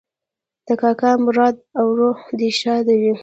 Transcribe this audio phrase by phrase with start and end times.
[0.67, 3.13] د کاکا مراد اوراح دې ښاده وي